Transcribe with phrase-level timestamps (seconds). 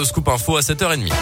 [0.00, 1.12] le scoop info à 7h30.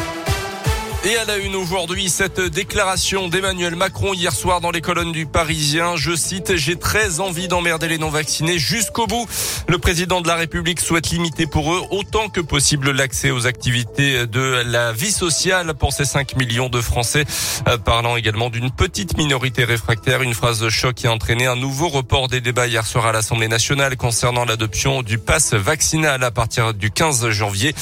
[1.04, 5.26] Et à la une aujourd'hui, cette déclaration d'Emmanuel Macron hier soir dans les colonnes du
[5.26, 5.94] Parisien.
[5.94, 9.24] Je cite, j'ai très envie d'emmerder les non-vaccinés jusqu'au bout.
[9.68, 14.26] Le président de la République souhaite limiter pour eux autant que possible l'accès aux activités
[14.26, 17.24] de la vie sociale pour ces 5 millions de Français.
[17.68, 21.88] Euh, parlant également d'une petite minorité réfractaire, une phrase choc qui a entraîné un nouveau
[21.88, 26.74] report des débats hier soir à l'Assemblée nationale concernant l'adoption du pass vaccinal à partir
[26.74, 27.72] du 15 janvier.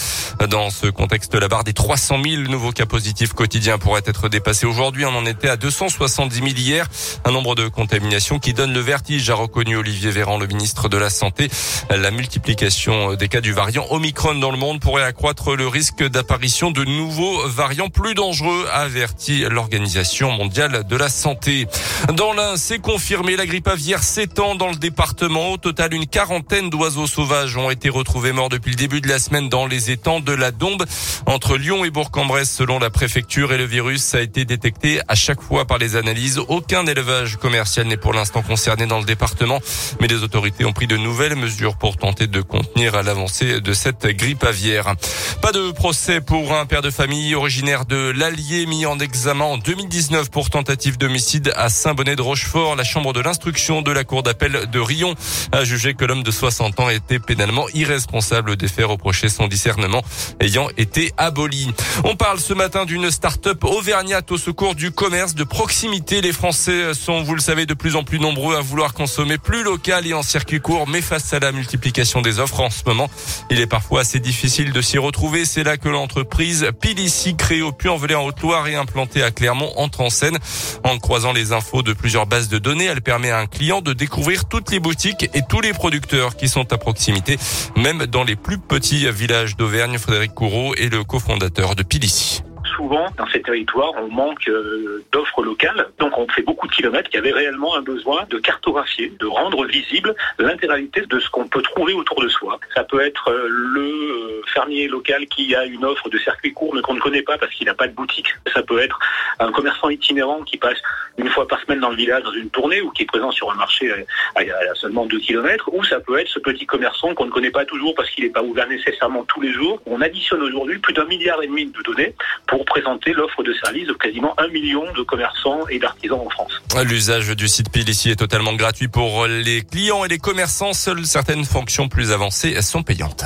[0.51, 4.67] Dans ce contexte, la barre des 300 000 nouveaux cas positifs quotidien pourrait être dépassé
[4.67, 5.05] aujourd'hui.
[5.05, 6.87] On en était à 270 000 hier.
[7.25, 10.97] Un nombre de contaminations qui donne le vertige, a reconnu Olivier Véran, le ministre de
[10.97, 11.49] la Santé.
[11.91, 16.71] La multiplication des cas du variant Omicron dans le monde pourrait accroître le risque d'apparition
[16.71, 21.67] de nouveaux variants plus dangereux, a averti l'Organisation mondiale de la santé.
[22.15, 25.53] Dans l'un, c'est confirmé, la grippe aviaire s'étend dans le département.
[25.53, 29.19] Au total, une quarantaine d'oiseaux sauvages ont été retrouvés morts depuis le début de la
[29.19, 30.85] semaine dans les étangs de la Dombe
[31.27, 35.43] entre Lyon et Bourg-en-Bresse selon la préfecture et le virus a été détecté à chaque
[35.43, 36.41] fois par les analyses.
[36.49, 39.61] Aucun élevage commercial n'est pour l'instant concerné dans le département,
[40.01, 44.07] mais les autorités ont pris de nouvelles mesures pour tenter de contenir l'avancée de cette
[44.07, 44.95] grippe aviaire.
[45.43, 49.59] Pas de procès pour un père de famille originaire de l'Allier mis en examen en
[49.59, 52.77] 2019 pour tentative d'homicide à Saint-Bonnet de Rochefort.
[52.77, 55.15] La chambre de l'instruction de la cour d'appel de Rion
[55.53, 60.03] a jugé que l'homme de 60 ans était pénalement irresponsable des faits reprochés son discernement
[60.41, 61.71] ayant été aboli.
[62.05, 66.21] On parle ce matin d'une start-up auvergnate au secours du commerce de proximité.
[66.21, 69.63] Les Français sont, vous le savez, de plus en plus nombreux à vouloir consommer plus
[69.63, 73.11] local et en circuit court, mais face à la multiplication des offres en ce moment,
[73.51, 75.45] il est parfois assez difficile de s'y retrouver.
[75.45, 80.01] C'est là que l'entreprise Pilici, créée au Puy-en-Velay en Haute-Loire et implantée à Clermont, entre
[80.01, 80.39] en scène.
[80.85, 83.93] En croisant les infos de plusieurs bases de données, elle permet à un client de
[83.93, 87.37] découvrir toutes les boutiques et tous les producteurs qui sont à proximité,
[87.77, 89.99] même dans les plus petits villages d'Auvergne.
[89.99, 92.43] Frédéric Courreau est le cofondateur de Pilici
[92.77, 95.89] souvent, dans ces territoires, on manque euh, d'offres locales.
[95.99, 97.09] Donc, on fait beaucoup de kilomètres.
[97.13, 101.49] Il y avait réellement un besoin de cartographier, de rendre visible l'intégralité de ce qu'on
[101.49, 102.61] peut trouver autour de soi.
[102.75, 106.75] Ça peut être euh, le euh, fermier local qui a une offre de circuit court
[106.75, 108.29] mais qu'on ne connaît pas parce qu'il n'a pas de boutique.
[108.53, 108.99] Ça peut être
[109.39, 110.79] un commerçant itinérant qui passe
[111.19, 113.51] une fois par semaine dans le village dans une tournée ou qui est présent sur
[113.51, 113.91] un marché
[114.35, 114.43] à,
[114.75, 115.71] seulement 2 km.
[115.73, 118.31] Ou ça peut être ce petit commerçant qu'on ne connaît pas toujours parce qu'il n'est
[118.31, 119.81] pas ouvert nécessairement tous les jours.
[119.87, 122.15] On additionne aujourd'hui plus d'un milliard et demi de données
[122.49, 126.53] pour présenter l'offre de services de quasiment un million de commerçants et d'artisans en France.
[126.85, 130.73] L'usage du site Pile ici est totalement gratuit pour les clients et les commerçants.
[130.73, 133.25] Seules certaines fonctions plus avancées sont payantes.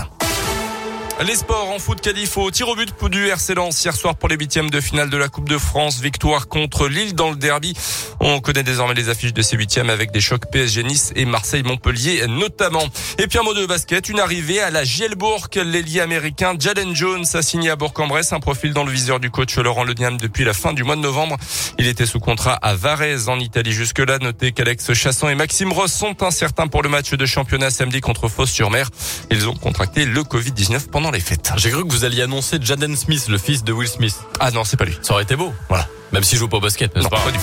[1.27, 3.53] Les sports en foot Califo, tir au but du RC
[3.85, 7.15] hier soir pour les huitièmes de finale de la Coupe de France, victoire contre Lille
[7.15, 7.75] dans le derby.
[8.23, 11.63] On connaît désormais les affiches de ces huitièmes avec des chocs PSG Nice et Marseille
[11.63, 12.85] Montpellier notamment.
[13.19, 17.25] Et puis un mot de basket, une arrivée à la Gielbourg, l'ailier américain Jalen Jones
[17.33, 20.53] a signé à Bourg-en-Bresse un profil dans le viseur du coach Laurent Leniam depuis la
[20.53, 21.37] fin du mois de novembre.
[21.79, 24.19] Il était sous contrat à Varese en Italie jusque-là.
[24.19, 28.29] Notez qu'Alex Chasson et Maxime Ross sont incertains pour le match de championnat samedi contre
[28.29, 28.91] Fos-sur-Mer.
[29.31, 31.53] Ils ont contracté le Covid-19 pendant les fêtes.
[31.57, 34.17] J'ai cru que vous alliez annoncer Jaden Smith, le fils de Will Smith.
[34.41, 34.99] Ah non, c'est pas lui.
[35.03, 35.53] Ça aurait été beau.
[35.69, 35.87] Voilà.
[36.13, 36.93] Même s'il joue pas au basket.
[36.93, 37.39] Pas, du.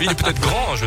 [0.04, 0.80] Il est peut-être grand, hein, je